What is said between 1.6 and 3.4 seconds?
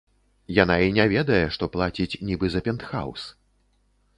плаціць нібы за пентхаўс!